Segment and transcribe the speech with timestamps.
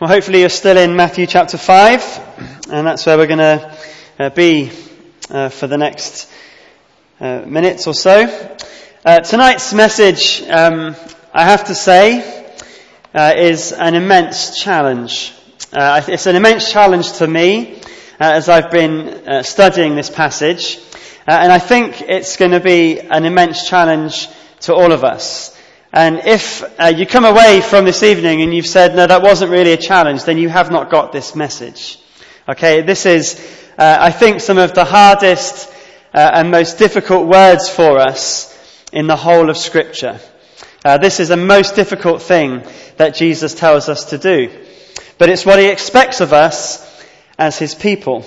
[0.00, 3.76] Well, hopefully you're still in Matthew chapter 5, and that's where we're going to
[4.18, 4.70] uh, be
[5.28, 6.26] uh, for the next
[7.20, 8.22] uh, minutes or so.
[9.04, 10.96] Uh, tonight's message, um,
[11.34, 12.50] I have to say,
[13.12, 15.34] uh, is an immense challenge.
[15.70, 17.82] Uh, it's an immense challenge to me
[18.18, 20.78] as I've been studying this passage,
[21.26, 24.28] and I think it's going to be an immense challenge
[24.60, 25.54] to all of us.
[25.92, 29.50] And if uh, you come away from this evening and you've said, no, that wasn't
[29.50, 31.98] really a challenge, then you have not got this message.
[32.48, 33.34] Okay, this is,
[33.76, 35.68] uh, I think, some of the hardest
[36.14, 38.56] uh, and most difficult words for us
[38.92, 40.20] in the whole of Scripture.
[40.84, 42.62] Uh, this is the most difficult thing
[42.96, 44.50] that Jesus tells us to do.
[45.18, 46.86] But it's what he expects of us
[47.36, 48.24] as his people.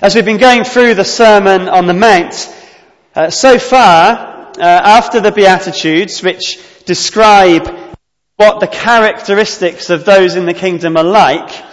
[0.00, 2.52] As we've been going through the Sermon on the Mount,
[3.14, 7.68] uh, so far, uh, after the Beatitudes, which describe
[8.36, 11.64] what the characteristics of those in the kingdom are like,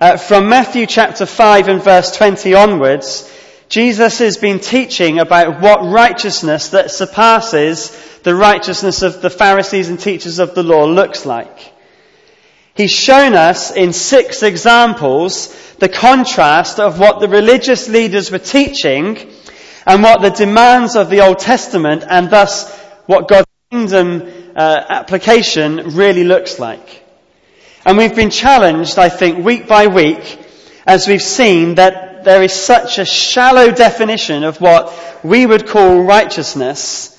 [0.00, 3.34] uh, from Matthew chapter 5 and verse 20 onwards,
[3.68, 7.90] Jesus has been teaching about what righteousness that surpasses
[8.22, 11.74] the righteousness of the Pharisees and teachers of the law looks like.
[12.74, 19.18] He's shown us in six examples the contrast of what the religious leaders were teaching
[19.84, 22.72] and what the demands of the Old Testament and thus
[23.06, 27.04] what God's kingdom uh, application really looks like.
[27.86, 30.38] And we've been challenged, I think, week by week
[30.86, 34.92] as we've seen that there is such a shallow definition of what
[35.24, 37.14] we would call righteousness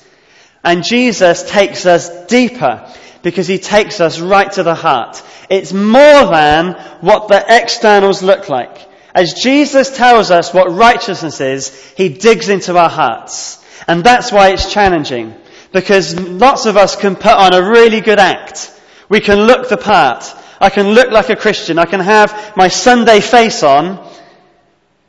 [0.62, 2.86] and Jesus takes us deeper
[3.22, 5.22] because he takes us right to the heart.
[5.48, 8.88] It's more than what the externals look like.
[9.14, 13.64] As Jesus tells us what righteousness is, he digs into our hearts.
[13.88, 15.34] And that's why it's challenging.
[15.72, 18.72] Because lots of us can put on a really good act.
[19.08, 20.24] We can look the part.
[20.60, 21.78] I can look like a Christian.
[21.78, 24.06] I can have my Sunday face on.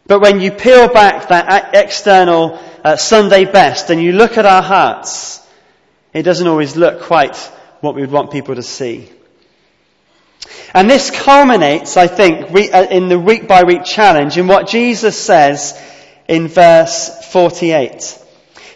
[0.08, 4.62] But when you peel back that external uh, Sunday best and you look at our
[4.62, 5.46] hearts,
[6.14, 7.36] it doesn't always look quite
[7.82, 9.10] what we would want people to see.
[10.74, 15.18] And this culminates, I think, uh, in the week by week challenge in what Jesus
[15.18, 15.80] says
[16.28, 18.21] in verse 48.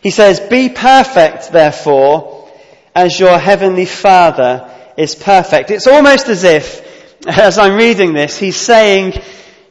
[0.05, 2.47] He says, Be perfect, therefore,
[2.93, 5.71] as your heavenly Father is perfect.
[5.71, 9.19] It's almost as if, as I'm reading this, he's saying,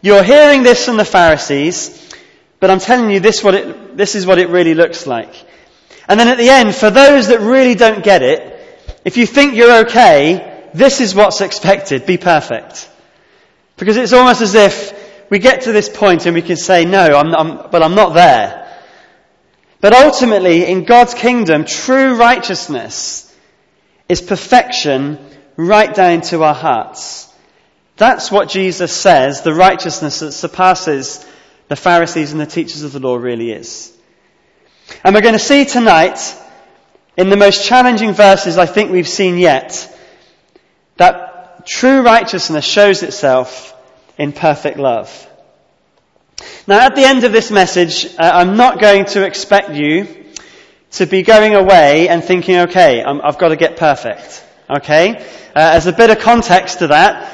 [0.03, 2.13] You're hearing this from the Pharisees,
[2.59, 5.33] but I'm telling you this, what it, this is what it really looks like.
[6.09, 9.55] And then at the end, for those that really don't get it, if you think
[9.55, 12.07] you're okay, this is what's expected.
[12.07, 12.91] Be perfect.
[13.77, 17.05] Because it's almost as if we get to this point and we can say, no,
[17.05, 18.64] I'm, I'm, but I'm not there.
[19.85, 23.31] But ultimately, in God's kingdom, true righteousness
[24.09, 25.19] is perfection
[25.59, 27.31] right down to our hearts.
[27.99, 31.23] That's what Jesus says the righteousness that surpasses
[31.69, 33.95] the Pharisees and the teachers of the law really is.
[35.05, 36.35] And we're going to see tonight,
[37.19, 39.95] in the most challenging verses I think we've seen yet,
[40.97, 43.77] that true righteousness shows itself
[44.17, 45.11] in perfect love.
[46.67, 50.25] Now, at the end of this message, uh, I'm not going to expect you
[50.93, 54.45] to be going away and thinking, okay, i have got to get perfect.
[54.71, 55.17] Okay?
[55.17, 55.23] Uh,
[55.55, 57.33] as a bit of context to that,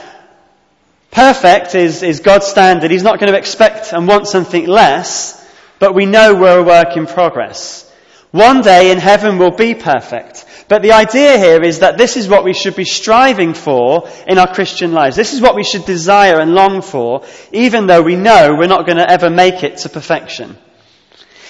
[1.11, 2.91] perfect is, is God's standard.
[2.91, 5.37] He's not going to expect and want something less,
[5.79, 7.87] but we know we're a work in progress.
[8.31, 10.45] One day in heaven we'll be perfect.
[10.71, 14.39] But the idea here is that this is what we should be striving for in
[14.39, 15.17] our Christian lives.
[15.17, 18.87] This is what we should desire and long for, even though we know we're not
[18.87, 20.57] going to ever make it to perfection.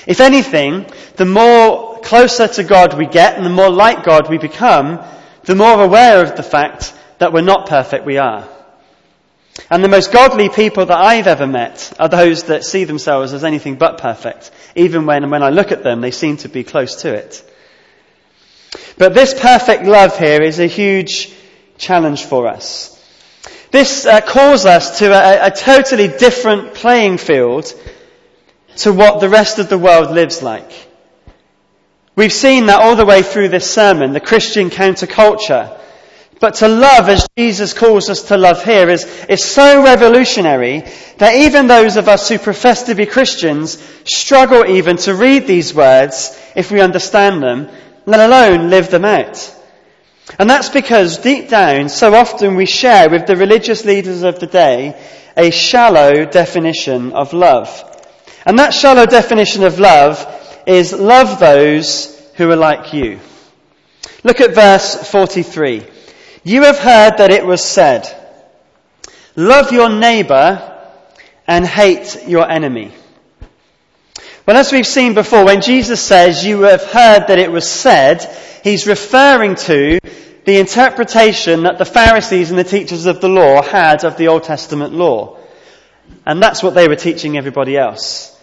[0.06, 0.86] If anything,
[1.16, 5.04] the more closer to God we get and the more like God we become,
[5.42, 8.48] the more aware of the fact that we're not perfect we are.
[9.68, 13.44] And the most godly people that I've ever met are those that see themselves as
[13.44, 17.02] anything but perfect, even when, when I look at them, they seem to be close
[17.02, 17.44] to it.
[19.00, 21.32] But this perfect love here is a huge
[21.78, 23.02] challenge for us.
[23.70, 27.72] This uh, calls us to a, a totally different playing field
[28.76, 30.70] to what the rest of the world lives like.
[32.14, 35.80] We've seen that all the way through this sermon, the Christian counterculture.
[36.38, 40.82] But to love as Jesus calls us to love here is, is so revolutionary
[41.16, 45.72] that even those of us who profess to be Christians struggle even to read these
[45.72, 47.70] words if we understand them
[48.10, 49.56] let alone live them out.
[50.38, 54.46] And that's because deep down, so often we share with the religious leaders of the
[54.46, 55.00] day
[55.36, 57.68] a shallow definition of love.
[58.46, 60.26] And that shallow definition of love
[60.66, 63.18] is love those who are like you.
[64.22, 65.86] Look at verse 43.
[66.44, 68.06] You have heard that it was said,
[69.36, 70.66] Love your neighbor
[71.46, 72.92] and hate your enemy.
[74.50, 78.24] Well, as we've seen before, when Jesus says, you have heard that it was said,
[78.64, 80.00] he's referring to
[80.44, 84.42] the interpretation that the Pharisees and the teachers of the law had of the Old
[84.42, 85.38] Testament law.
[86.26, 88.36] And that's what they were teaching everybody else.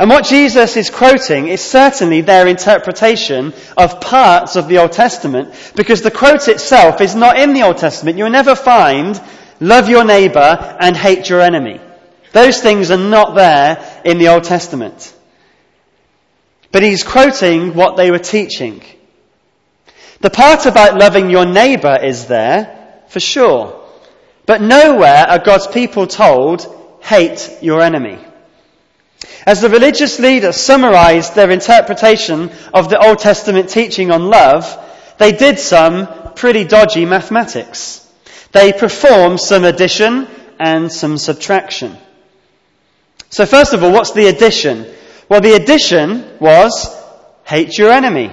[0.00, 5.54] And what Jesus is quoting is certainly their interpretation of parts of the Old Testament,
[5.76, 8.18] because the quote itself is not in the Old Testament.
[8.18, 9.22] You'll never find,
[9.60, 11.80] love your neighbor and hate your enemy.
[12.32, 15.12] Those things are not there in the Old Testament.
[16.72, 18.82] But he's quoting what they were teaching.
[20.20, 23.84] The part about loving your neighbor is there, for sure.
[24.46, 26.66] But nowhere are God's people told,
[27.00, 28.18] hate your enemy.
[29.44, 34.66] As the religious leaders summarized their interpretation of the Old Testament teaching on love,
[35.18, 38.02] they did some pretty dodgy mathematics.
[38.52, 40.28] They performed some addition
[40.58, 41.96] and some subtraction.
[43.30, 44.86] So first of all, what's the addition?
[45.28, 46.94] Well, the addition was
[47.44, 48.30] hate your enemy.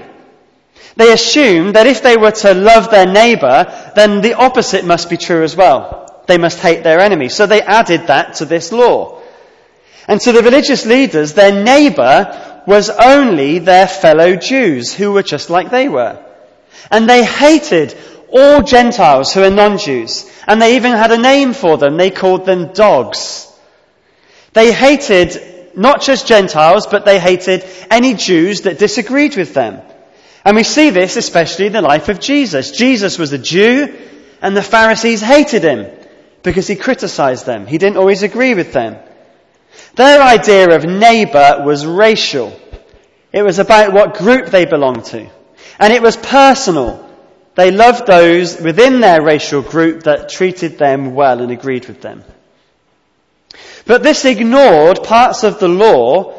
[0.95, 5.17] They assumed that if they were to love their neighbor, then the opposite must be
[5.17, 6.23] true as well.
[6.27, 7.29] They must hate their enemy.
[7.29, 9.21] So they added that to this law.
[10.07, 15.49] And to the religious leaders, their neighbor was only their fellow Jews who were just
[15.49, 16.23] like they were.
[16.91, 17.95] And they hated
[18.31, 20.29] all Gentiles who are non-Jews.
[20.47, 21.97] And they even had a name for them.
[21.97, 23.51] They called them dogs.
[24.53, 29.81] They hated not just Gentiles, but they hated any Jews that disagreed with them.
[30.45, 32.71] And we see this especially in the life of Jesus.
[32.71, 33.97] Jesus was a Jew,
[34.41, 35.89] and the Pharisees hated him
[36.43, 37.65] because he criticized them.
[37.65, 38.97] He didn't always agree with them.
[39.95, 42.59] Their idea of neighbor was racial.
[43.31, 45.29] It was about what group they belonged to.
[45.79, 47.09] And it was personal.
[47.55, 52.23] They loved those within their racial group that treated them well and agreed with them.
[53.85, 56.33] But this ignored parts of the law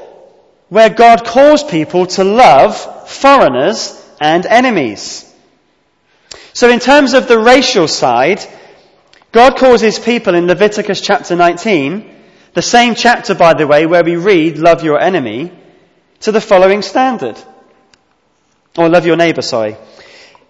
[0.68, 5.30] where God calls people to love foreigners and enemies.
[6.52, 8.40] So in terms of the racial side,
[9.32, 12.10] God calls his people in Leviticus chapter 19,
[12.54, 15.52] the same chapter by the way where we read love your enemy,
[16.20, 17.36] to the following standard.
[18.78, 19.76] Or love your neighbor, sorry.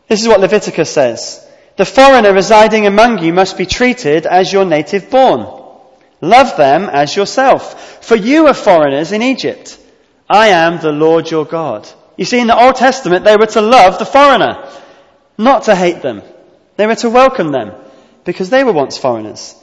[0.08, 1.44] This is what Leviticus says.
[1.76, 5.63] The foreigner residing among you must be treated as your native born.
[6.24, 8.04] Love them as yourself.
[8.04, 9.78] For you are foreigners in Egypt.
[10.28, 11.88] I am the Lord your God.
[12.16, 14.68] You see, in the Old Testament, they were to love the foreigner,
[15.36, 16.22] not to hate them.
[16.76, 17.72] They were to welcome them,
[18.24, 19.54] because they were once foreigners.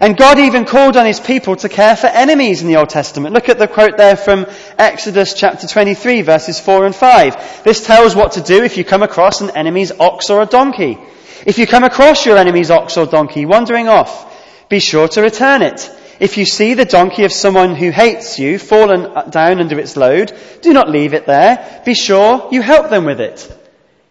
[0.00, 3.34] And God even called on his people to care for enemies in the Old Testament.
[3.34, 4.46] Look at the quote there from
[4.76, 7.62] Exodus chapter 23 verses 4 and 5.
[7.62, 10.98] This tells what to do if you come across an enemy's ox or a donkey.
[11.46, 14.27] If you come across your enemy's ox or donkey wandering off,
[14.68, 15.90] be sure to return it.
[16.20, 20.36] If you see the donkey of someone who hates you fallen down under its load,
[20.62, 21.82] do not leave it there.
[21.84, 23.56] Be sure you help them with it.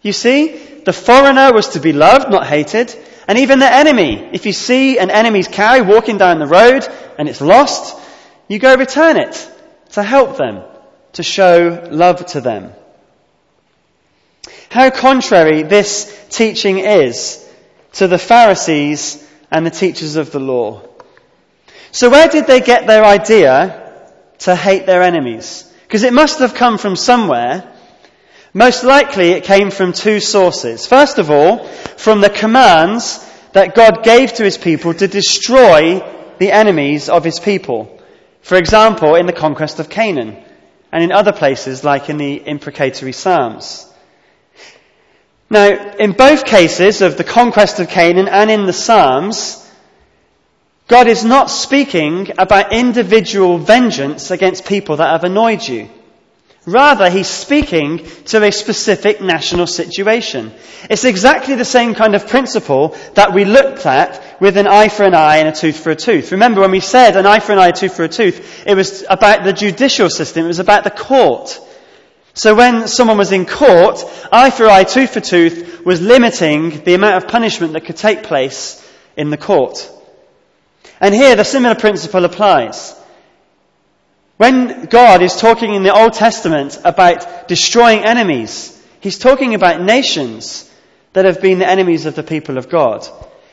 [0.00, 2.94] You see, the foreigner was to be loved, not hated.
[3.26, 4.30] And even the enemy.
[4.32, 6.88] If you see an enemy's cow walking down the road
[7.18, 7.94] and it's lost,
[8.48, 9.52] you go return it
[9.90, 10.62] to help them,
[11.12, 12.72] to show love to them.
[14.70, 17.46] How contrary this teaching is
[17.94, 20.82] to the Pharisees and the teachers of the law.
[21.90, 25.70] So where did they get their idea to hate their enemies?
[25.82, 27.74] Because it must have come from somewhere.
[28.52, 30.86] Most likely it came from two sources.
[30.86, 31.64] First of all,
[31.96, 36.00] from the commands that God gave to his people to destroy
[36.38, 38.00] the enemies of his people.
[38.42, 40.36] For example, in the conquest of Canaan
[40.92, 43.87] and in other places like in the imprecatory Psalms.
[45.50, 49.64] Now, in both cases of the conquest of Canaan and in the Psalms,
[50.88, 55.88] God is not speaking about individual vengeance against people that have annoyed you.
[56.66, 60.52] Rather, he's speaking to a specific national situation.
[60.90, 65.04] It's exactly the same kind of principle that we looked at with an eye for
[65.04, 66.30] an eye and a tooth for a tooth.
[66.30, 68.74] Remember when we said an eye for an eye, a tooth for a tooth, it
[68.74, 71.58] was about the judicial system, it was about the court.
[72.34, 76.94] So when someone was in court, eye for eye, tooth for tooth was limiting the
[76.94, 78.84] amount of punishment that could take place
[79.16, 79.90] in the court.
[81.00, 82.94] And here the similar principle applies.
[84.36, 90.68] When God is talking in the Old Testament about destroying enemies, He's talking about nations
[91.12, 93.06] that have been the enemies of the people of God.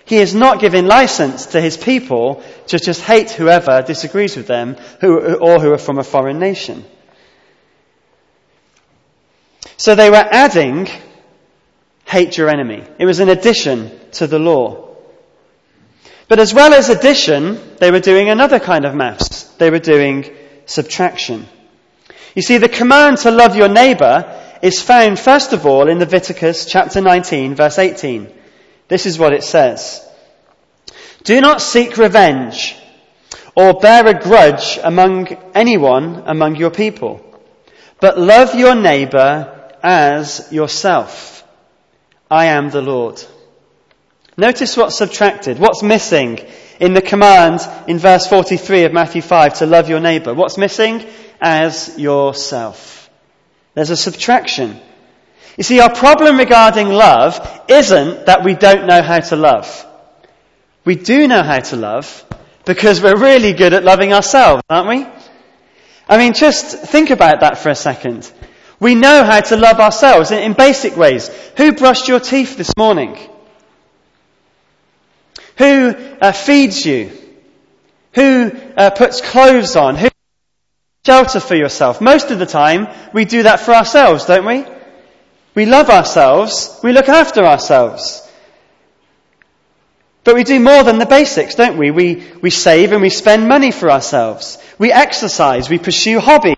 [0.05, 4.75] He is not giving license to His people to just hate whoever disagrees with them
[5.01, 6.85] or who are from a foreign nation.
[9.85, 10.87] So they were adding
[12.05, 12.83] hate your enemy.
[12.97, 14.95] It was an addition to the law.
[16.27, 19.43] But as well as addition, they were doing another kind of maths.
[19.59, 21.45] They were doing subtraction.
[22.33, 26.65] You see, the command to love your neighbour is found first of all in Leviticus
[26.65, 28.33] chapter 19 verse 18.
[28.87, 30.03] This is what it says.
[31.23, 32.75] Do not seek revenge
[33.55, 37.21] or bear a grudge among anyone among your people,
[37.99, 39.54] but love your neighbour
[39.85, 41.43] as yourself.
[42.29, 43.23] I am the Lord.
[44.35, 46.39] Notice what's subtracted, what's missing
[46.79, 50.33] in the command in verse 43 of Matthew 5 to love your neighbour.
[50.33, 51.05] What's missing?
[51.39, 53.09] As yourself.
[53.75, 54.79] There's a subtraction.
[55.55, 59.85] You see, our problem regarding love isn't that we don't know how to love.
[60.83, 62.25] We do know how to love
[62.65, 65.07] because we're really good at loving ourselves, aren't we?
[66.09, 68.31] I mean, just think about that for a second.
[68.79, 71.29] We know how to love ourselves in, in basic ways.
[71.57, 73.17] Who brushed your teeth this morning?
[75.57, 77.11] Who uh, feeds you?
[78.13, 79.95] Who uh, puts clothes on?
[79.95, 80.09] Who
[81.05, 82.01] shelter for yourself?
[82.01, 84.65] Most of the time, we do that for ourselves, don't we?
[85.53, 86.79] We love ourselves.
[86.83, 88.21] We look after ourselves.
[90.25, 91.91] But we do more than the basics, don't we?
[91.91, 94.57] We, we save and we spend money for ourselves.
[94.77, 95.69] We exercise.
[95.69, 96.54] We pursue hobbies.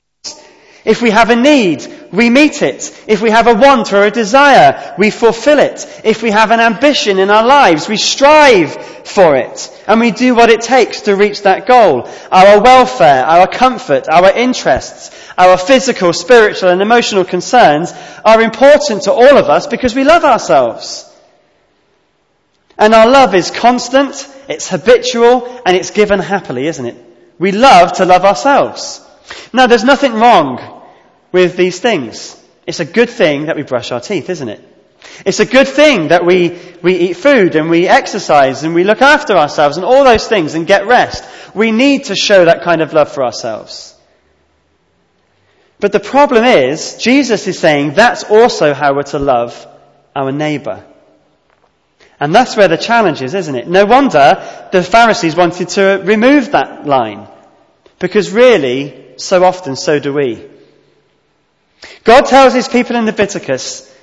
[0.87, 2.97] If we have a need, we meet it.
[3.07, 5.85] If we have a want or a desire, we fulfill it.
[6.05, 8.73] If we have an ambition in our lives, we strive
[9.05, 9.69] for it.
[9.85, 12.07] And we do what it takes to reach that goal.
[12.31, 17.91] Our welfare, our comfort, our interests, our physical, spiritual and emotional concerns
[18.23, 21.03] are important to all of us because we love ourselves.
[22.77, 26.95] And our love is constant, it's habitual, and it's given happily, isn't it?
[27.39, 29.05] We love to love ourselves.
[29.51, 30.75] Now, there's nothing wrong
[31.31, 32.41] with these things.
[32.65, 34.61] It's a good thing that we brush our teeth, isn't it?
[35.25, 39.01] It's a good thing that we, we eat food and we exercise and we look
[39.01, 41.23] after ourselves and all those things and get rest.
[41.55, 43.95] We need to show that kind of love for ourselves.
[45.79, 49.67] But the problem is, Jesus is saying that's also how we're to love
[50.15, 50.83] our neighbour.
[52.19, 53.67] And that's where the challenge is, isn't it?
[53.67, 57.27] No wonder the Pharisees wanted to remove that line.
[57.99, 60.47] Because really, so often, so do we.
[62.03, 63.93] God tells his people in Leviticus,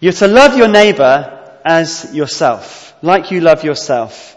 [0.00, 4.36] you're to love your neighbour as yourself, like you love yourself.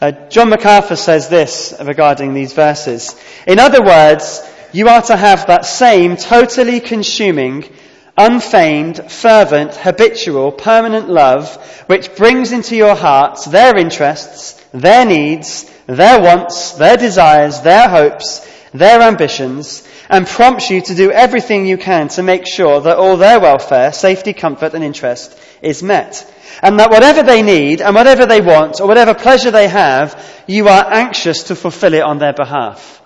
[0.00, 3.18] Uh, John MacArthur says this regarding these verses.
[3.46, 7.72] In other words, you are to have that same totally consuming,
[8.16, 16.20] unfeigned, fervent, habitual, permanent love which brings into your hearts their interests, their needs, their
[16.20, 18.40] wants, their desires, their hopes,
[18.74, 23.16] their ambitions, and prompts you to do everything you can to make sure that all
[23.16, 26.30] their welfare, safety, comfort, and interest is met.
[26.60, 30.68] And that whatever they need and whatever they want or whatever pleasure they have, you
[30.68, 33.00] are anxious to fulfill it on their behalf.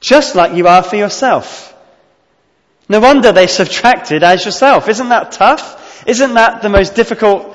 [0.00, 1.74] Just like you are for yourself.
[2.88, 4.88] No wonder they subtracted as yourself.
[4.88, 6.06] Isn't that tough?
[6.06, 7.54] Isn't that the most difficult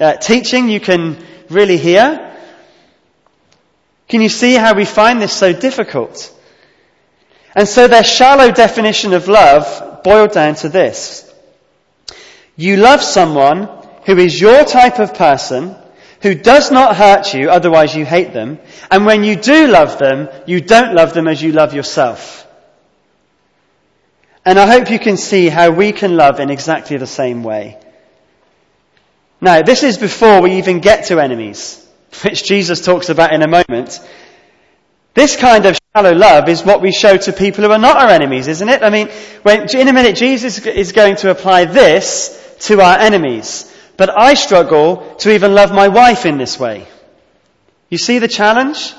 [0.00, 2.34] uh, teaching you can really hear?
[4.08, 6.34] Can you see how we find this so difficult?
[7.54, 11.24] And so their shallow definition of love boiled down to this.
[12.56, 13.68] You love someone
[14.04, 15.76] who is your type of person,
[16.22, 18.58] who does not hurt you, otherwise you hate them,
[18.90, 22.46] and when you do love them, you don't love them as you love yourself.
[24.44, 27.78] And I hope you can see how we can love in exactly the same way.
[29.40, 31.86] Now, this is before we even get to enemies,
[32.24, 34.00] which Jesus talks about in a moment.
[35.14, 38.08] This kind of shallow love is what we show to people who are not our
[38.08, 38.82] enemies, isn't it?
[38.82, 39.08] I mean,
[39.42, 43.74] when, in a minute, Jesus is going to apply this to our enemies.
[43.96, 46.86] But I struggle to even love my wife in this way.
[47.88, 48.94] You see the challenge?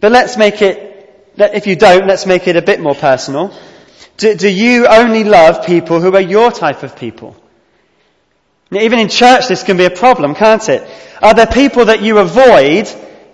[0.00, 3.54] But let's make it, if you don't, let's make it a bit more personal.
[4.18, 7.34] Do, do you only love people who are your type of people?
[8.72, 10.86] Even in church, this can be a problem, can't it?
[11.22, 12.88] Are there people that you avoid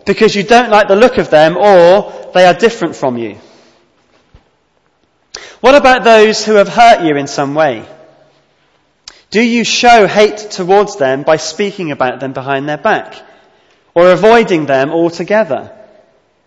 [0.09, 3.37] because you don't like the look of them or they are different from you?
[5.61, 7.87] What about those who have hurt you in some way?
[9.31, 13.23] Do you show hate towards them by speaking about them behind their back
[13.95, 15.77] or avoiding them altogether?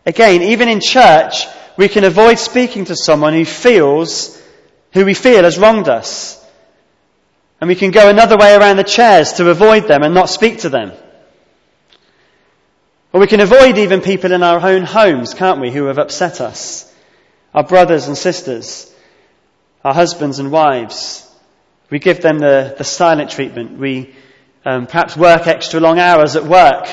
[0.07, 1.45] Again, even in church,
[1.77, 4.41] we can avoid speaking to someone who feels,
[4.93, 6.43] who we feel has wronged us.
[7.59, 10.61] And we can go another way around the chairs to avoid them and not speak
[10.61, 10.93] to them.
[13.13, 16.39] Or we can avoid even people in our own homes, can't we, who have upset
[16.39, 16.91] us?
[17.53, 18.93] Our brothers and sisters,
[19.83, 21.29] our husbands and wives.
[21.89, 23.77] We give them the, the silent treatment.
[23.77, 24.15] We
[24.63, 26.87] um, perhaps work extra long hours at work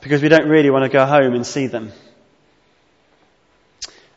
[0.00, 1.92] because we don't really want to go home and see them.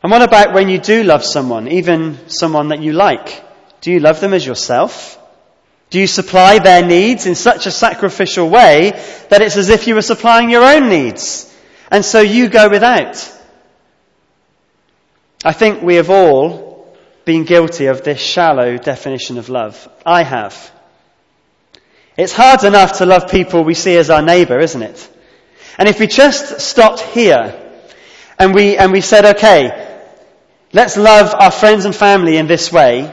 [0.02, 3.44] And what about when you do love someone, even someone that you like?
[3.82, 5.18] Do you love them as yourself?
[5.90, 8.90] Do you supply their needs in such a sacrificial way
[9.30, 11.52] that it's as if you were supplying your own needs?
[11.90, 13.32] And so you go without.
[15.44, 19.88] I think we have all been guilty of this shallow definition of love.
[20.04, 20.72] I have.
[22.16, 25.08] It's hard enough to love people we see as our neighbour, isn't it?
[25.78, 27.54] And if we just stopped here
[28.38, 30.02] and we, and we said, okay,
[30.72, 33.12] let's love our friends and family in this way,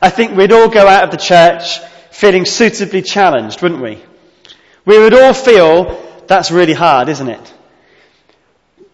[0.00, 1.80] I think we'd all go out of the church
[2.14, 4.00] feeling suitably challenged, wouldn't we?
[4.84, 7.54] We would all feel that's really hard, isn't it?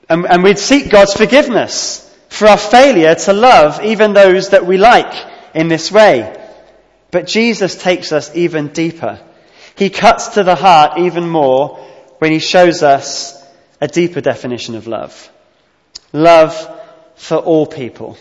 [0.08, 2.00] And, and we'd seek God's forgiveness
[2.30, 5.12] for our failure to love even those that we like
[5.54, 6.34] in this way.
[7.10, 9.20] But Jesus takes us even deeper.
[9.76, 11.76] He cuts to the heart even more
[12.20, 13.44] when he shows us
[13.82, 15.30] a deeper definition of love.
[16.14, 16.56] Love
[17.16, 18.16] for all people.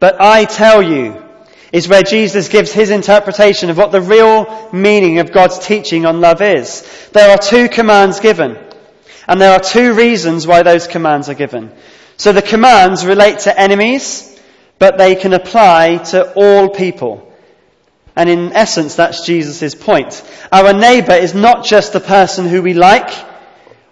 [0.00, 1.25] But I tell you,
[1.76, 6.22] is where Jesus gives his interpretation of what the real meaning of God's teaching on
[6.22, 6.80] love is.
[7.12, 8.56] There are two commands given,
[9.28, 11.70] and there are two reasons why those commands are given.
[12.16, 14.40] So the commands relate to enemies,
[14.78, 17.30] but they can apply to all people.
[18.16, 20.24] And in essence, that's Jesus' point.
[20.50, 23.10] Our neighbour is not just the person who we like,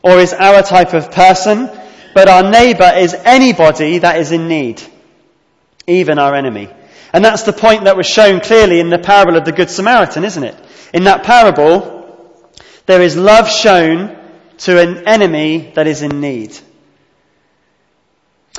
[0.03, 1.71] or is our type of person,
[2.15, 4.83] but our neighbour is anybody that is in need,
[5.87, 6.71] even our enemy.
[7.15, 10.25] And that's the point that was shown clearly in the parable of the Good Samaritan,
[10.25, 10.57] isn't it?
[10.93, 12.51] In that parable,
[12.87, 14.19] there is love shown
[14.59, 16.59] to an enemy that is in need.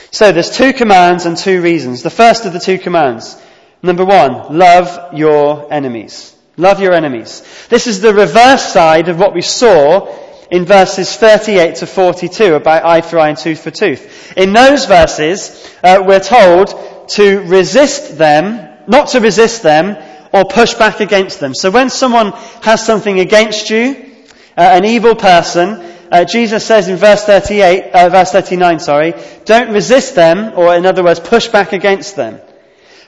[0.10, 2.02] So there's two commands and two reasons.
[2.02, 3.36] The first of the two commands.
[3.84, 6.34] Number one, love your enemies.
[6.56, 7.44] Love your enemies.
[7.68, 10.18] This is the reverse side of what we saw
[10.50, 14.32] in verses 38 to 42 about eye for eye and tooth for tooth.
[14.38, 19.98] In those verses, uh, we're told to resist them, not to resist them,
[20.34, 21.54] or push back against them.
[21.54, 24.14] So when someone has something against you,
[24.58, 29.14] uh, an evil person, uh, Jesus says in verse 38, uh, verse 39, sorry,
[29.46, 32.40] don't resist them, or in other words, push back against them.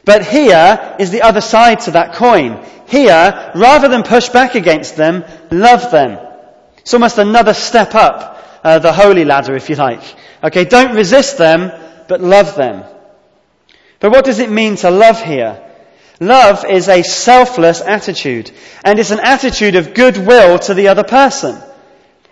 [0.06, 2.66] But here is the other side to that coin.
[2.88, 6.18] Here, rather than push back against them, love them.
[6.78, 10.02] It's almost another step up uh, the holy ladder, if you like.
[10.44, 11.72] Okay, don't resist them,
[12.08, 12.86] but love them.
[14.00, 15.64] But what does it mean to love here?
[16.20, 18.52] Love is a selfless attitude,
[18.84, 21.62] and it's an attitude of goodwill to the other person.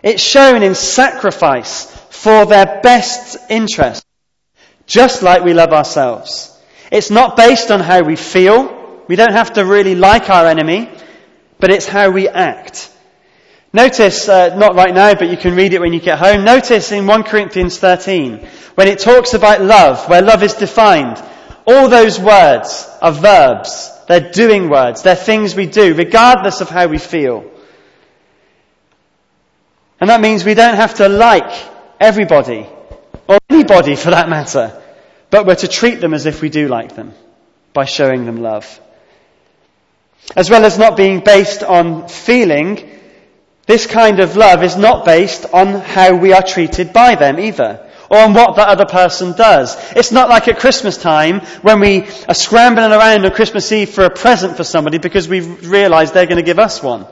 [0.01, 4.05] It's shown in sacrifice for their best interest,
[4.87, 6.51] just like we love ourselves.
[6.91, 9.03] It's not based on how we feel.
[9.07, 10.89] We don't have to really like our enemy,
[11.59, 12.91] but it's how we act.
[13.73, 16.45] Notice, uh, not right now, but you can read it when you get home.
[16.45, 21.21] Notice in 1 Corinthians 13, when it talks about love, where love is defined,
[21.65, 23.91] all those words are verbs.
[24.07, 25.01] They're doing words.
[25.01, 27.51] They're things we do, regardless of how we feel.
[29.99, 31.51] And that means we don't have to like
[31.99, 32.67] everybody,
[33.27, 34.79] or anybody for that matter,
[35.29, 37.13] but we're to treat them as if we do like them
[37.73, 38.79] by showing them love.
[40.35, 42.89] As well as not being based on feeling,
[43.65, 47.89] this kind of love is not based on how we are treated by them either,
[48.17, 49.75] on what that other person does.
[49.95, 54.05] It's not like at Christmas time when we are scrambling around on Christmas Eve for
[54.05, 57.05] a present for somebody because we've realized they're going to give us one.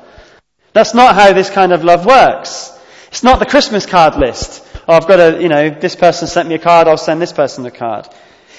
[0.74, 2.78] That's not how this kind of love works.
[3.10, 4.66] It's not the Christmas card list.
[4.88, 7.32] Oh, I've got a, you know, this person sent me a card, I'll send this
[7.32, 8.08] person a card.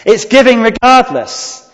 [0.07, 1.71] It's giving regardless.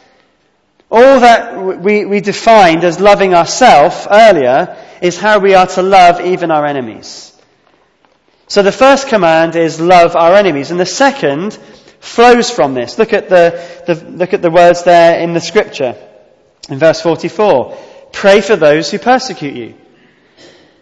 [0.90, 6.20] All that we, we defined as loving ourselves earlier is how we are to love
[6.20, 7.29] even our enemies.
[8.50, 11.56] So the first command is love our enemies, and the second
[12.00, 12.98] flows from this.
[12.98, 15.94] Look at the, the look at the words there in the scripture.
[16.68, 17.78] In verse 44.
[18.12, 19.74] Pray for those who persecute you.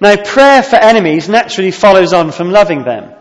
[0.01, 3.13] Now, prayer for enemies naturally follows on from loving them.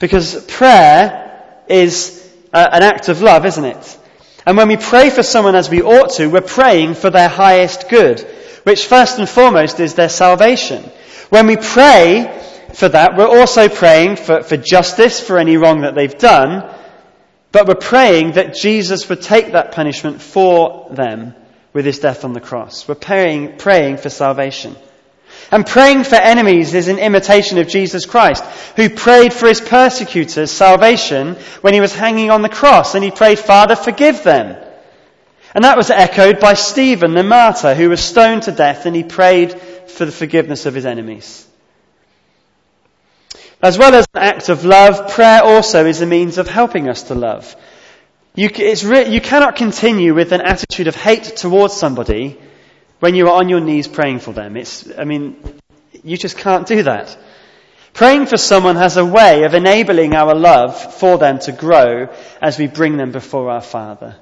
[0.00, 3.98] Because prayer is uh, an act of love, isn't it?
[4.44, 7.88] And when we pray for someone as we ought to, we're praying for their highest
[7.88, 8.18] good,
[8.64, 10.82] which first and foremost is their salvation.
[11.30, 12.40] When we pray
[12.74, 16.74] for that, we're also praying for, for justice for any wrong that they've done,
[17.50, 21.34] but we're praying that Jesus would take that punishment for them
[21.72, 22.86] with his death on the cross.
[22.88, 24.76] We're praying, praying for salvation.
[25.50, 28.44] And praying for enemies is an imitation of Jesus Christ,
[28.76, 33.10] who prayed for his persecutors salvation when he was hanging on the cross, and he
[33.10, 34.56] prayed, Father, forgive them.
[35.54, 39.04] And that was echoed by Stephen, the martyr, who was stoned to death, and he
[39.04, 41.46] prayed for the forgiveness of his enemies.
[43.62, 47.04] As well as an act of love, prayer also is a means of helping us
[47.04, 47.54] to love.
[48.34, 48.48] You,
[48.84, 52.40] re- you cannot continue with an attitude of hate towards somebody
[52.98, 54.56] when you are on your knees praying for them.
[54.56, 55.36] It's, I mean,
[56.02, 57.16] you just can't do that.
[57.92, 62.08] Praying for someone has a way of enabling our love for them to grow
[62.40, 64.16] as we bring them before our Father.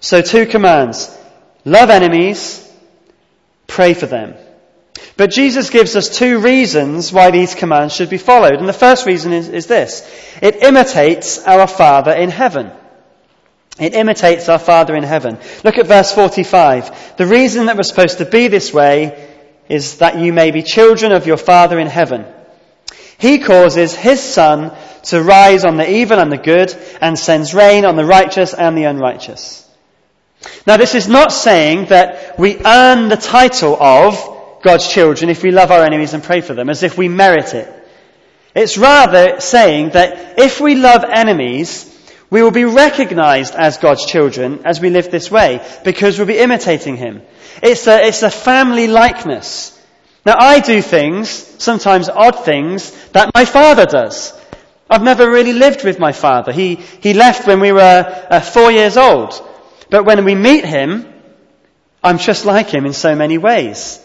[0.00, 1.16] So two commands.
[1.64, 2.68] Love enemies,
[3.68, 4.34] pray for them.
[5.16, 8.54] But Jesus gives us two reasons why these commands should be followed.
[8.54, 10.08] And the first reason is, is this.
[10.40, 12.70] It imitates our Father in heaven.
[13.78, 15.38] It imitates our Father in heaven.
[15.64, 17.16] Look at verse 45.
[17.16, 19.28] The reason that we're supposed to be this way
[19.68, 22.26] is that you may be children of your Father in heaven.
[23.18, 24.72] He causes His sun
[25.04, 28.76] to rise on the evil and the good and sends rain on the righteous and
[28.76, 29.68] the unrighteous.
[30.66, 34.31] Now this is not saying that we earn the title of
[34.62, 37.54] God's children if we love our enemies and pray for them, as if we merit
[37.54, 37.68] it.
[38.54, 41.88] It's rather saying that if we love enemies,
[42.30, 46.38] we will be recognized as God's children as we live this way, because we'll be
[46.38, 47.22] imitating Him.
[47.62, 49.78] It's a, it's a family likeness.
[50.24, 54.32] Now I do things, sometimes odd things, that my father does.
[54.88, 56.52] I've never really lived with my father.
[56.52, 59.32] He, he left when we were uh, four years old.
[59.90, 61.10] But when we meet him,
[62.02, 63.98] I'm just like him in so many ways.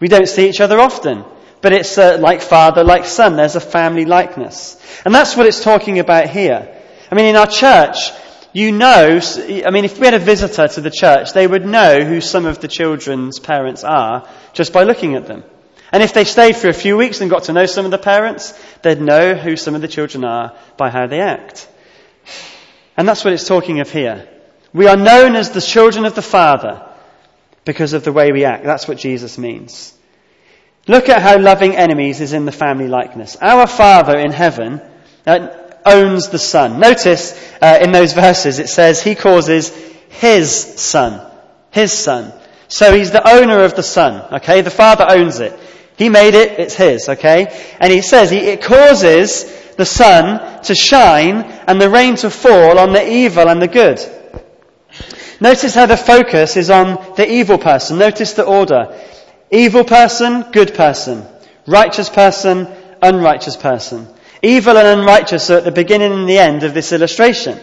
[0.00, 1.24] We don't see each other often.
[1.62, 3.36] But it's uh, like father, like son.
[3.36, 4.76] There's a family likeness.
[5.04, 6.82] And that's what it's talking about here.
[7.10, 8.10] I mean, in our church,
[8.52, 9.20] you know,
[9.66, 12.46] I mean, if we had a visitor to the church, they would know who some
[12.46, 15.44] of the children's parents are just by looking at them.
[15.92, 17.98] And if they stayed for a few weeks and got to know some of the
[17.98, 21.68] parents, they'd know who some of the children are by how they act.
[22.96, 24.28] And that's what it's talking of here.
[24.72, 26.82] We are known as the children of the Father
[27.66, 28.64] because of the way we act.
[28.64, 29.92] That's what Jesus means.
[30.86, 33.36] Look at how loving enemies is in the family likeness.
[33.42, 34.80] Our Father in heaven
[35.26, 35.48] uh,
[35.84, 36.78] owns the sun.
[36.78, 39.76] Notice uh, in those verses it says he causes
[40.08, 41.28] his sun.
[41.72, 42.32] His sun.
[42.68, 44.34] So he's the owner of the sun.
[44.34, 44.60] Okay?
[44.60, 45.58] The Father owns it.
[45.98, 47.08] He made it, it's his.
[47.08, 47.76] Okay?
[47.80, 49.44] And he says he, it causes
[49.76, 53.98] the sun to shine and the rain to fall on the evil and the good.
[55.40, 57.98] Notice how the focus is on the evil person.
[57.98, 58.98] Notice the order.
[59.50, 61.26] Evil person, good person.
[61.66, 62.68] Righteous person,
[63.02, 64.08] unrighteous person.
[64.42, 67.58] Evil and unrighteous are at the beginning and the end of this illustration.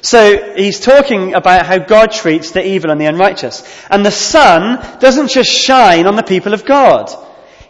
[0.00, 3.62] So he's talking about how God treats the evil and the unrighteous.
[3.90, 7.10] And the sun doesn't just shine on the people of God.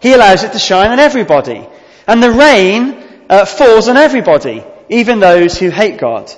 [0.00, 1.66] He allows it to shine on everybody.
[2.06, 6.30] And the rain uh, falls on everybody, even those who hate God.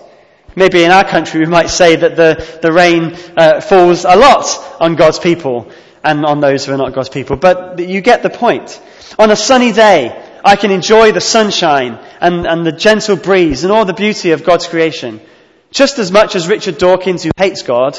[0.56, 4.44] Maybe in our country we might say that the, the rain uh, falls a lot
[4.80, 5.70] on God's people
[6.02, 7.36] and on those who are not God's people.
[7.36, 8.80] But you get the point.
[9.18, 13.72] On a sunny day, I can enjoy the sunshine and, and the gentle breeze and
[13.72, 15.20] all the beauty of God's creation.
[15.70, 17.98] Just as much as Richard Dawkins, who hates God,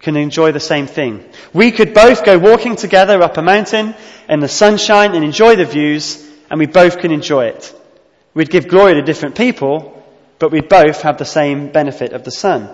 [0.00, 1.24] can enjoy the same thing.
[1.52, 3.94] We could both go walking together up a mountain
[4.28, 7.74] in the sunshine and enjoy the views, and we both can enjoy it.
[8.34, 9.95] We'd give glory to different people,
[10.38, 12.68] but we both have the same benefit of the sun.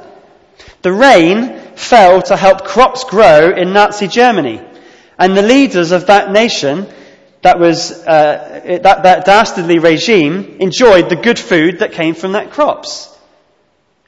[0.83, 4.61] The rain fell to help crops grow in Nazi Germany,
[5.19, 6.87] and the leaders of that nation,
[7.43, 12.51] that was uh, that, that dastardly regime, enjoyed the good food that came from that
[12.51, 13.09] crops.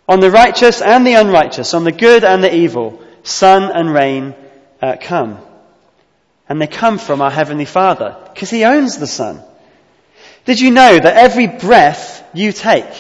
[0.09, 4.35] On the righteous and the unrighteous, on the good and the evil, sun and rain
[4.83, 5.39] uh, come.
[6.49, 9.43] And they come from our Heavenly Father, because He owns the sun.
[10.45, 12.93] Did you know that every breath you take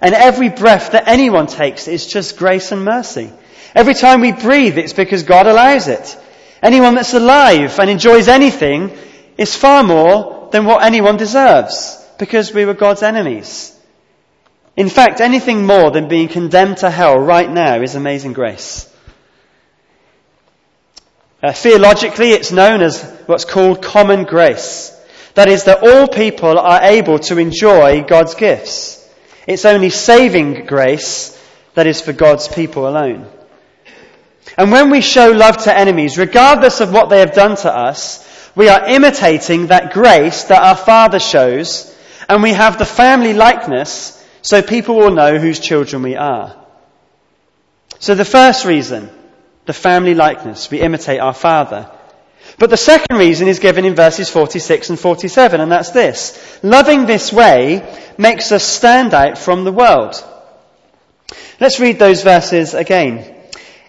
[0.00, 3.32] and every breath that anyone takes is just grace and mercy.
[3.74, 6.16] Every time we breathe, it's because God allows it.
[6.62, 8.96] Anyone that's alive and enjoys anything
[9.36, 13.72] is far more than what anyone deserves because we were God's enemies.
[14.76, 18.92] In fact, anything more than being condemned to hell right now is amazing grace.
[21.42, 24.92] Uh, theologically, it's known as what's called common grace.
[25.34, 29.05] That is that all people are able to enjoy God's gifts.
[29.46, 31.32] It's only saving grace
[31.74, 33.28] that is for God's people alone.
[34.56, 38.24] And when we show love to enemies, regardless of what they have done to us,
[38.54, 41.94] we are imitating that grace that our Father shows,
[42.28, 46.56] and we have the family likeness so people will know whose children we are.
[47.98, 49.10] So the first reason,
[49.66, 51.90] the family likeness, we imitate our Father.
[52.58, 56.58] But the second reason is given in verses 46 and 47, and that's this.
[56.62, 57.82] Loving this way
[58.18, 60.14] makes us stand out from the world.
[61.60, 63.34] Let's read those verses again.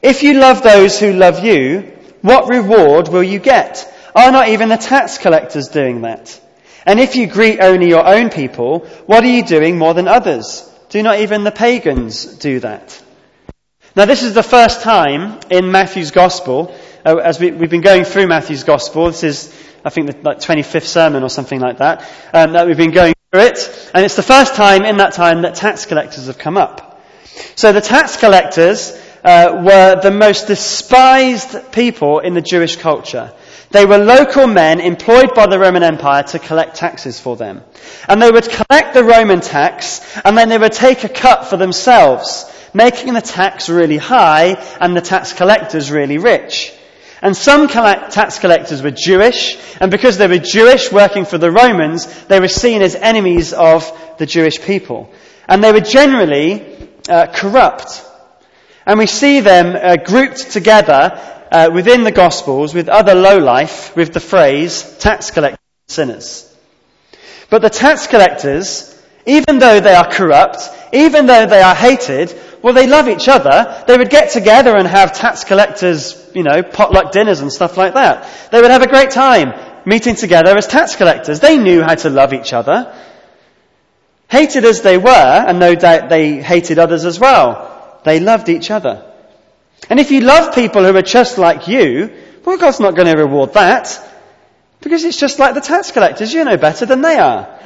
[0.02, 3.94] If you love those who love you, what reward will you get?
[4.16, 6.40] Are not even the tax collectors doing that?
[6.86, 10.70] And if you greet only your own people, what are you doing more than others?
[10.90, 13.04] Do not even the pagans do that?
[13.96, 16.74] Now this is the first time in Matthew's Gospel,
[17.08, 20.40] uh, as we, have been going through Matthew's Gospel, this is, I think, the like,
[20.40, 22.02] 25th sermon or something like that,
[22.34, 25.44] um, that we've been going through it, and it's the first time in that time
[25.44, 27.02] that tax collectors have come up.
[27.56, 28.92] So the tax collectors
[29.24, 33.32] uh, were the most despised people in the Jewish culture.
[33.72, 37.64] They were local men employed by the Roman Empire to collect taxes for them.
[38.10, 41.56] And they would collect the Roman tax and then they would take a cut for
[41.56, 46.74] themselves, making the tax really high and the tax collectors really rich.
[47.22, 52.06] And some tax collectors were Jewish, and because they were Jewish working for the Romans,
[52.26, 55.10] they were seen as enemies of the Jewish people.
[55.48, 58.04] And they were generally uh, corrupt.
[58.86, 61.20] And we see them uh, grouped together
[61.52, 66.54] uh, within the Gospels with other lowlife with the phrase tax collectors sinners.
[67.50, 68.94] But the tax collectors,
[69.26, 73.84] even though they are corrupt, even though they are hated, well, they love each other.
[73.88, 77.94] They would get together and have tax collectors, you know, potluck dinners and stuff like
[77.94, 78.52] that.
[78.52, 79.54] They would have a great time
[79.86, 81.40] meeting together as tax collectors.
[81.40, 82.94] They knew how to love each other.
[84.30, 85.10] Hated as they were,
[85.48, 89.06] and no doubt they hated others as well, they loved each other.
[89.90, 93.22] And if you love people who are just like you, well, God's not going to
[93.22, 94.04] reward that.
[94.82, 96.34] Because it's just like the tax collectors.
[96.34, 97.57] You're no better than they are.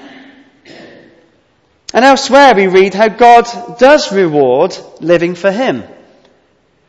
[1.94, 3.46] And elsewhere we read how God
[3.78, 5.84] does reward living for Him.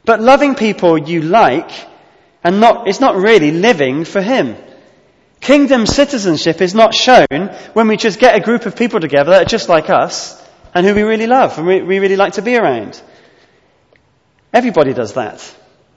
[0.05, 1.71] But loving people you like
[2.45, 4.57] and not, is not really living for Him.
[5.41, 7.27] Kingdom citizenship is not shown
[7.73, 10.41] when we just get a group of people together that are just like us
[10.73, 13.01] and who we really love and we, we really like to be around.
[14.53, 15.55] Everybody does that,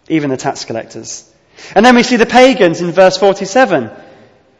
[0.09, 1.31] even the tax collectors.
[1.75, 3.91] And then we see the pagans in verse 47.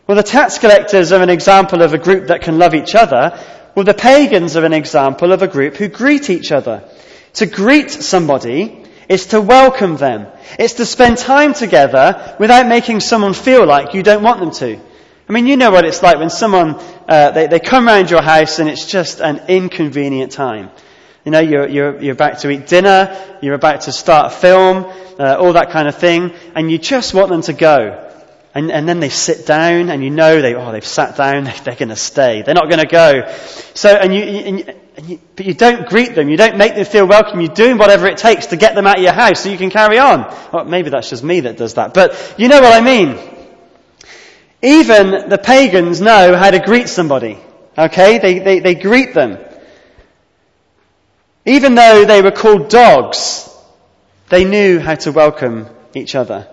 [0.08, 3.40] Well, the tax collectors are an example of a group that can love each other.
[3.76, 6.90] Well, the pagans are an example of a group who greet each other.
[7.34, 10.28] To greet somebody is to welcome them.
[10.58, 14.80] It's to spend time together without making someone feel like you don't want them to.
[15.28, 16.76] I mean, you know what it's like when someone,
[17.10, 20.70] uh, they, they come round your house and it's just an inconvenient time.
[21.26, 24.86] You know, you're, you're, you're about to eat dinner, you're about to start a film,
[25.20, 28.05] uh, all that kind of thing, and you just want them to go.
[28.56, 31.76] And, and then they sit down, and you know they, oh, they've sat down, they're
[31.76, 32.42] going to stay.
[32.42, 33.30] They're not going to go.
[33.74, 36.86] So, and you, and, and you, but you don't greet them, you don't make them
[36.86, 39.50] feel welcome, you're doing whatever it takes to get them out of your house so
[39.50, 40.34] you can carry on.
[40.54, 43.20] Well, maybe that's just me that does that, but you know what I mean.
[44.62, 47.38] Even the pagans know how to greet somebody.
[47.78, 48.20] Okay?
[48.20, 49.38] They, they, they greet them.
[51.46, 53.50] Even though they were called dogs,
[54.30, 56.48] they knew how to welcome each other.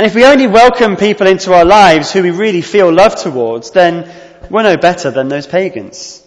[0.00, 3.72] And if we only welcome people into our lives who we really feel love towards,
[3.72, 4.10] then
[4.48, 6.26] we're no better than those pagans.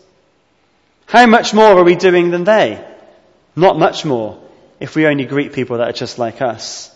[1.07, 2.85] How much more are we doing than they?
[3.55, 4.39] Not much more
[4.79, 6.95] if we only greet people that are just like us.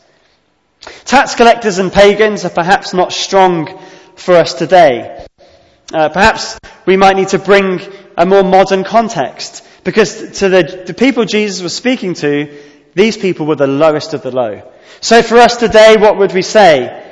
[1.03, 3.81] Tax collectors and pagans are perhaps not strong
[4.15, 5.25] for us today.
[5.91, 7.81] Uh, perhaps we might need to bring
[8.15, 9.65] a more modern context.
[9.83, 12.55] Because to the, the people Jesus was speaking to,
[12.93, 14.61] these people were the lowest of the low.
[15.01, 17.03] So for us today, what would we say?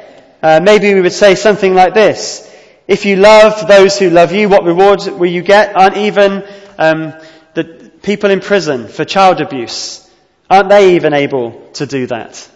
[0.42, 2.52] Uh, maybe we would say something like this.
[2.88, 5.76] If you love those who love you, what rewards will you get?
[5.76, 7.14] Aren't even um,
[7.54, 10.08] the people in prison for child abuse,
[10.50, 12.50] aren't they even able to do that?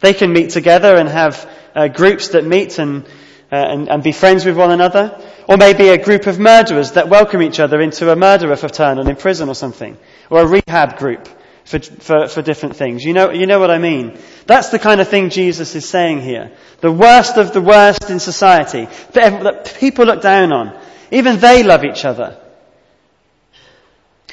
[0.00, 3.04] They can meet together and have uh, groups that meet and,
[3.50, 5.20] uh, and, and be friends with one another.
[5.48, 9.16] Or maybe a group of murderers that welcome each other into a murderer fraternal in
[9.16, 9.96] prison or something.
[10.30, 11.28] Or a rehab group
[11.64, 13.04] for, for, for different things.
[13.04, 14.18] You know, you know what I mean?
[14.46, 16.52] That's the kind of thing Jesus is saying here.
[16.80, 18.86] The worst of the worst in society.
[19.12, 20.78] That people look down on.
[21.10, 22.38] Even they love each other.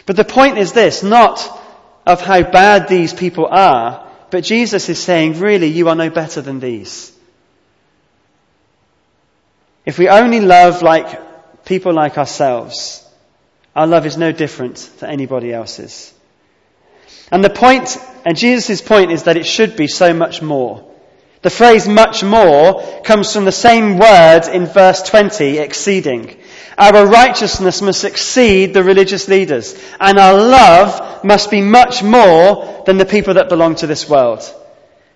[0.05, 1.39] But the point is this, not
[2.05, 6.41] of how bad these people are, but Jesus is saying, really, you are no better
[6.41, 7.11] than these.
[9.85, 13.07] If we only love like people like ourselves,
[13.75, 16.13] our love is no different to anybody else's.
[17.31, 20.87] And the point, and Jesus' point is that it should be so much more.
[21.41, 26.37] The phrase much more comes from the same word in verse 20, exceeding.
[26.77, 32.97] Our righteousness must exceed the religious leaders, and our love must be much more than
[32.97, 34.41] the people that belong to this world.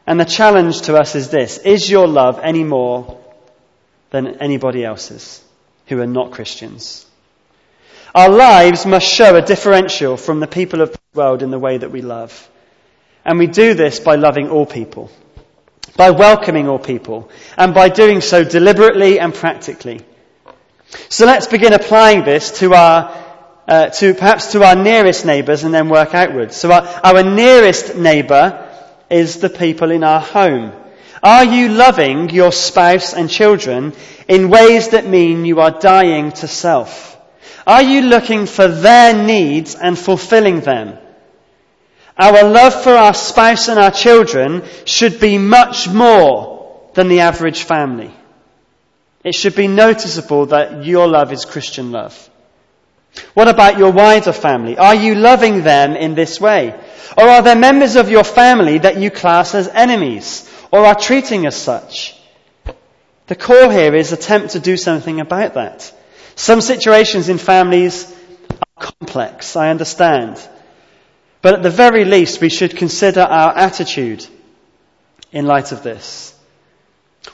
[0.07, 3.19] And the challenge to us is this, is your love any more
[4.11, 5.43] than anybody else's
[5.87, 7.05] who are not Christians.
[8.13, 11.91] Our lives must show a differential from the people of world in the way that
[11.91, 12.49] we love.
[13.23, 15.09] And we do this by loving all people,
[15.95, 20.01] by welcoming all people, and by doing so deliberately and practically.
[21.09, 23.25] So let's begin applying this to our,
[23.67, 26.55] uh, to perhaps to our nearest neighbours and then work outwards.
[26.55, 28.61] So our, our nearest neighbour
[29.09, 30.73] is the people in our home.
[31.23, 33.93] Are you loving your spouse and children
[34.27, 37.17] in ways that mean you are dying to self?
[37.65, 40.99] Are you looking for their needs and fulfilling them?
[42.17, 47.63] Our love for our spouse and our children should be much more than the average
[47.63, 48.11] family.
[49.23, 52.29] It should be noticeable that your love is Christian love.
[53.33, 54.77] What about your wider family?
[54.77, 56.79] Are you loving them in this way?
[57.17, 61.45] Or are there members of your family that you class as enemies or are treating
[61.45, 62.15] as such?
[63.27, 65.91] The call here is attempt to do something about that.
[66.35, 68.13] Some situations in families
[68.49, 70.37] are complex, I understand.
[71.45, 74.25] But at the very least, we should consider our attitude
[75.31, 76.33] in light of this.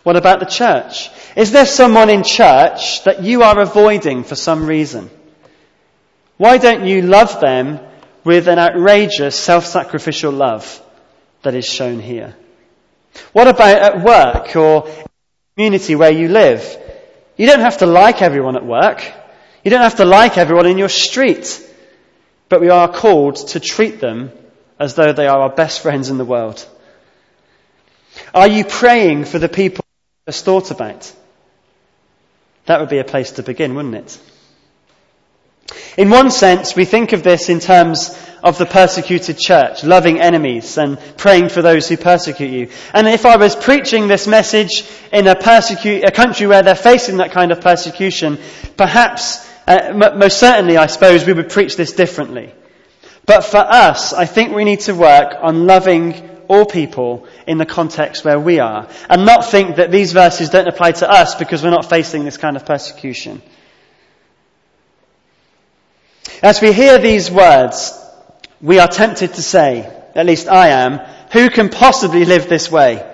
[0.04, 1.10] What about the church?
[1.38, 5.10] Is there someone in church that you are avoiding for some reason?
[6.36, 7.80] Why don't you love them
[8.26, 10.82] with an outrageous self-sacrificial love
[11.43, 12.36] that is shown here?
[13.32, 15.10] What about at work or in the
[15.56, 16.62] community where you live?
[17.38, 19.10] You don't have to like everyone at work.
[19.63, 21.69] You don't have to like everyone in your street.
[22.52, 24.30] But we are called to treat them
[24.78, 26.68] as though they are our best friends in the world.
[28.34, 31.10] Are you praying for the people you just thought about?
[32.66, 34.20] That would be a place to begin, wouldn't it?
[35.98, 40.78] In one sense, we think of this in terms of the persecuted church, loving enemies
[40.78, 42.70] and praying for those who persecute you.
[42.94, 44.84] And if I was preaching this message
[45.14, 48.40] in a, persecute, a country where they're facing that kind of persecution,
[48.76, 52.54] perhaps, uh, most certainly, I suppose, we would preach this differently.
[53.26, 57.66] But for us, I think we need to work on loving all people in the
[57.66, 61.64] context where we are and not think that these verses don't apply to us because
[61.64, 63.42] we're not facing this kind of persecution.
[66.44, 67.98] As we hear these words,
[68.60, 70.98] we are tempted to say, at least I am,
[71.32, 73.08] who can possibly live this way?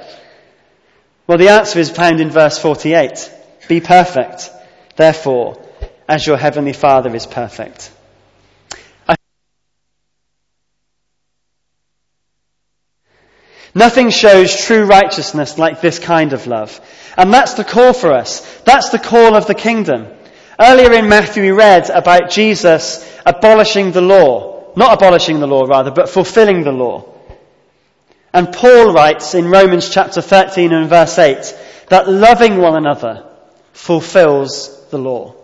[1.27, 3.31] Well, the answer is found in verse 48.
[3.67, 4.49] Be perfect,
[4.95, 5.61] therefore,
[6.07, 7.91] as your heavenly Father is perfect.
[13.77, 16.81] Nothing shows true righteousness like this kind of love.
[17.15, 18.41] And that's the call for us.
[18.61, 20.07] That's the call of the kingdom.
[20.59, 24.73] Earlier in Matthew we read about Jesus abolishing the law.
[24.75, 27.05] Not abolishing the law rather, but fulfilling the law.
[28.33, 31.55] And Paul writes in Romans chapter 13 and verse 8
[31.89, 33.27] that loving one another
[33.73, 35.35] fulfills the law.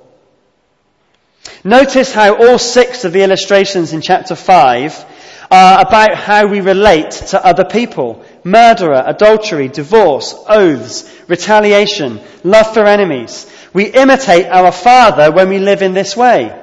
[1.64, 5.06] Notice how all six of the illustrations in chapter 5
[5.52, 8.26] are about how we relate to other people.
[8.44, 13.50] Murderer, adultery, divorce, oaths, retaliation, love for enemies.
[13.74, 16.60] We imitate our Father when we live in this way.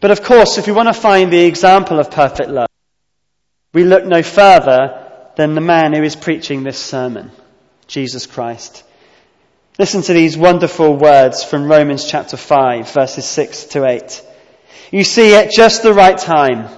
[0.00, 2.68] But of course, if we want to find the example of perfect love,
[3.72, 7.30] we look no further than the man who is preaching this sermon,
[7.86, 8.84] Jesus Christ.
[9.76, 14.22] Listen to these wonderful words from Romans chapter 5, verses 6 to 8.
[14.92, 16.68] You see, at just the right time,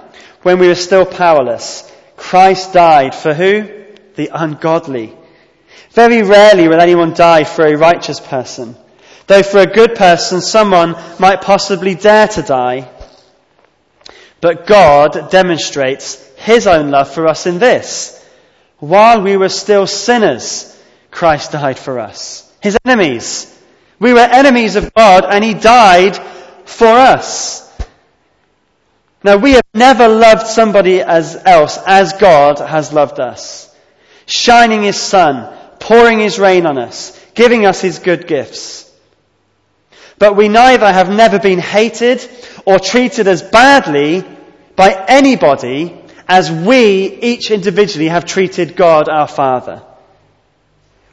[0.41, 3.69] when we were still powerless, Christ died for who?
[4.15, 5.15] The ungodly.
[5.91, 8.75] Very rarely will anyone die for a righteous person.
[9.27, 12.89] Though for a good person, someone might possibly dare to die.
[14.41, 18.25] But God demonstrates His own love for us in this.
[18.79, 20.75] While we were still sinners,
[21.11, 22.46] Christ died for us.
[22.61, 23.53] His enemies.
[23.99, 26.17] We were enemies of God and He died
[26.65, 27.63] for us.
[29.23, 33.73] Now we have never loved somebody as else as God has loved us.
[34.25, 38.83] Shining His sun, pouring His rain on us, giving us His good gifts.
[40.19, 42.27] But we neither have never been hated
[42.65, 44.23] or treated as badly
[44.75, 49.83] by anybody as we each individually have treated God our Father.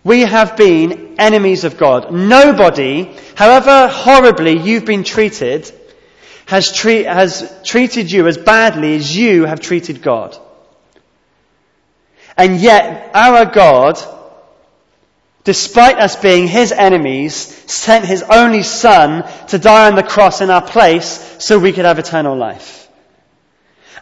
[0.04, 2.12] We have been enemies of God.
[2.12, 5.72] Nobody, however horribly you've been treated,
[6.44, 10.36] has, treat, has treated you as badly as you have treated God.
[12.36, 13.98] And yet, our God,
[15.44, 17.36] despite us being His enemies,
[17.70, 21.86] sent His only Son to die on the cross in our place so we could
[21.86, 22.88] have eternal life.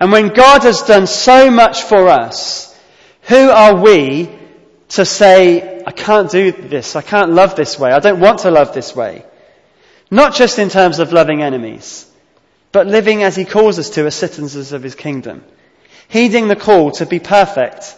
[0.00, 2.76] And when God has done so much for us,
[3.28, 4.41] who are we
[4.92, 8.50] to say, I can't do this, I can't love this way, I don't want to
[8.50, 9.24] love this way?
[10.10, 12.10] Not just in terms of loving enemies,
[12.72, 15.44] but living as he calls us to as citizens of his kingdom,
[16.08, 17.96] heeding the call to be perfect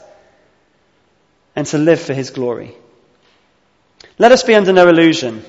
[1.56, 2.74] and to live for his glory.
[4.18, 5.44] Let us be under no illusion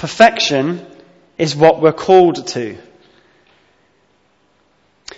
[0.00, 0.86] Perfection
[1.36, 2.78] is what we're called to.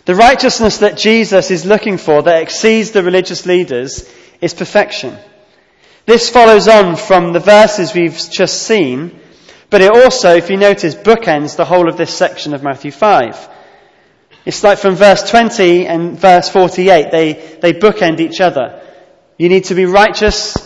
[0.06, 5.16] The righteousness that Jesus is looking for that exceeds the religious leaders is perfection.
[6.04, 9.20] This follows on from the verses we've just seen,
[9.70, 13.48] but it also, if you notice, bookends the whole of this section of Matthew 5.
[14.44, 18.80] It's like from verse 20 and verse 48, they, they bookend each other.
[19.38, 20.56] You need to be righteous,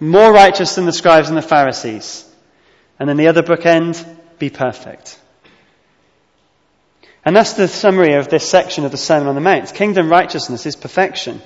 [0.00, 2.26] more righteous than the scribes and the Pharisees.
[2.98, 4.04] And then the other bookend,
[4.38, 5.18] be perfect.
[7.24, 9.72] And that's the summary of this section of the Sermon on the Mount.
[9.74, 11.40] Kingdom righteousness is perfection.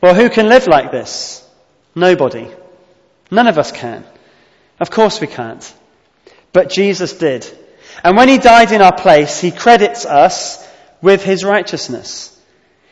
[0.00, 1.44] Well, who can live like this?
[1.94, 2.48] Nobody.
[3.30, 4.04] None of us can.
[4.78, 5.74] Of course we can't.
[6.52, 7.46] But Jesus did.
[8.04, 10.64] And when he died in our place, he credits us
[11.02, 12.34] with his righteousness.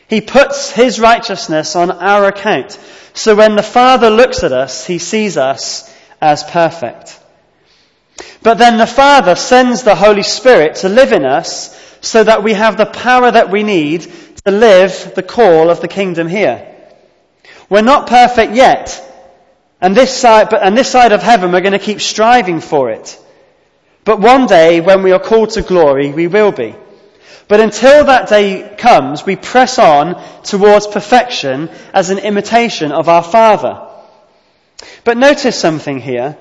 [0.09, 2.79] He puts his righteousness on our account.
[3.15, 7.19] So when the Father looks at us, he sees us as perfect.
[8.43, 12.53] But then the Father sends the Holy Spirit to live in us so that we
[12.53, 14.03] have the power that we need
[14.45, 16.76] to live the call of the kingdom here.
[17.69, 19.03] We're not perfect yet.
[19.81, 23.19] And this side, and this side of heaven, we're going to keep striving for it.
[24.05, 26.75] But one day, when we are called to glory, we will be.
[27.49, 33.23] But until that day comes, we press on towards perfection as an imitation of our
[33.23, 33.87] Father.
[35.05, 36.37] But notice something here.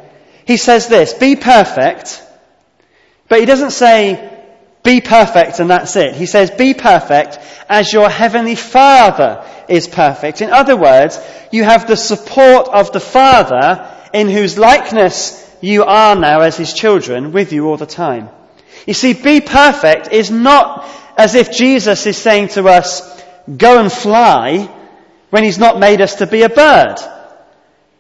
[0.46, 2.24] He says this, be perfect,
[3.28, 4.35] but he doesn't say,
[4.86, 6.16] be perfect and that's it.
[6.16, 10.42] He says, be perfect as your heavenly Father is perfect.
[10.42, 11.20] In other words,
[11.52, 16.74] you have the support of the Father in whose likeness you are now as his
[16.74, 18.30] children with you all the time.
[18.86, 23.02] You see, be perfect is not as if Jesus is saying to us,
[23.58, 24.70] go and fly
[25.32, 26.98] when he's not made us to be a bird.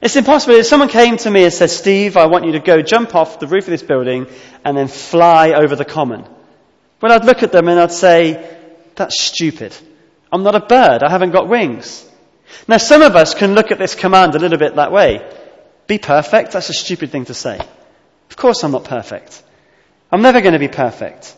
[0.01, 0.55] It's impossible.
[0.55, 3.39] If someone came to me and said, Steve, I want you to go jump off
[3.39, 4.27] the roof of this building
[4.63, 6.25] and then fly over the common.
[7.01, 8.57] Well, I'd look at them and I'd say,
[8.95, 9.75] that's stupid.
[10.31, 11.03] I'm not a bird.
[11.03, 12.05] I haven't got wings.
[12.67, 15.21] Now, some of us can look at this command a little bit that way.
[15.87, 16.51] Be perfect?
[16.51, 17.59] That's a stupid thing to say.
[18.29, 19.41] Of course I'm not perfect.
[20.11, 21.35] I'm never going to be perfect.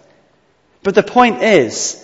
[0.84, 2.04] But the point is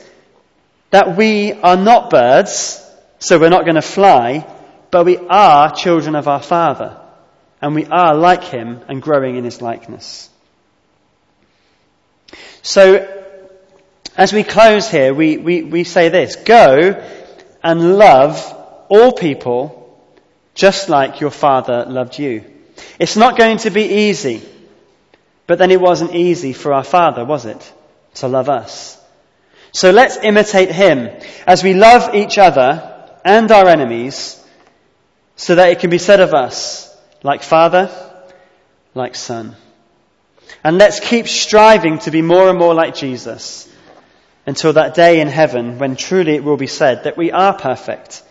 [0.89, 2.84] that we are not birds,
[3.20, 4.45] so we're not going to fly,
[4.91, 6.99] but we are children of our Father.
[7.62, 10.30] And we are like Him and growing in His likeness.
[12.62, 13.23] So,
[14.18, 17.03] as we close here, we, we, we say this Go
[17.64, 18.38] and love
[18.89, 19.80] all people
[20.55, 22.43] just like your Father loved you.
[22.99, 24.41] It's not going to be easy,
[25.47, 27.74] but then it wasn't easy for our Father, was it?
[28.16, 28.99] to love us.
[29.72, 31.09] So let's imitate him
[31.47, 32.89] as we love each other
[33.26, 34.39] and our enemies
[35.36, 37.89] so that it can be said of us, like Father,
[38.93, 39.55] like Son.
[40.64, 43.68] And let's keep striving to be more and more like Jesus
[44.46, 48.24] until that day in heaven when truly it will be said that we are perfect,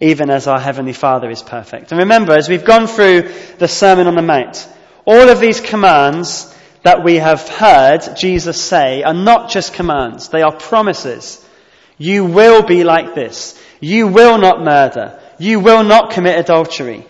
[0.00, 1.92] even as our Heavenly Father is perfect.
[1.92, 4.68] And remember, as we've gone through the Sermon on the Mount,
[5.04, 10.42] all of these commands that we have heard Jesus say are not just commands, they
[10.42, 11.44] are promises.
[11.98, 13.60] You will be like this.
[13.80, 15.20] You will not murder.
[15.38, 17.06] You will not commit adultery.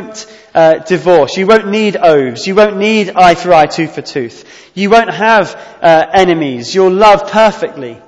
[0.00, 1.36] Won't uh, divorce.
[1.36, 2.46] You won't need oaths.
[2.46, 4.70] You won't need eye for eye, tooth for tooth.
[4.74, 6.74] You won't have uh, enemies.
[6.74, 8.00] You'll love perfectly.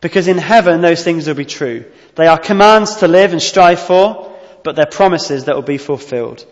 [0.00, 1.84] Because in heaven, those things will be true.
[2.14, 6.46] They are commands to live and strive for, but they're promises that will be fulfilled.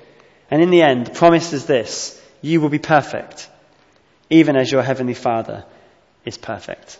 [0.51, 3.49] And in the end, the promise is this you will be perfect,
[4.31, 5.65] even as your heavenly Father
[6.25, 6.99] is perfect.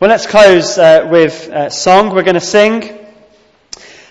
[0.00, 2.14] Well, let's close uh, with a song.
[2.14, 2.97] We're going to sing.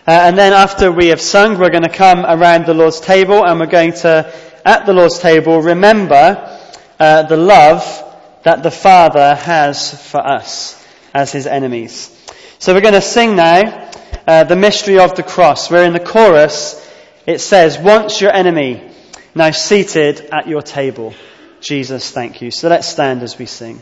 [0.08, 3.44] Uh, and then after we have sung, we're going to come around the Lord's table
[3.44, 4.34] and we're going to,
[4.64, 6.62] at the Lord's table, remember
[6.98, 7.84] uh, the love
[8.44, 10.82] that the Father has for us
[11.14, 12.10] as his enemies.
[12.58, 13.92] So we're going to sing now
[14.26, 16.82] uh, the mystery of the cross, where in the chorus
[17.26, 18.90] it says, Once your enemy,
[19.36, 21.14] now seated at your table.
[21.60, 22.50] Jesus, thank you.
[22.50, 23.82] So let's stand as we sing.